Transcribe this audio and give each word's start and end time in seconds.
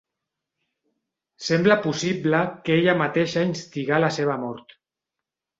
Sembla 1.49 1.77
possible 1.83 2.41
que 2.65 2.75
ella 2.79 2.97
mateixa 3.05 3.47
instigà 3.51 4.03
la 4.07 4.13
seva 4.21 4.43
mort. 4.49 4.79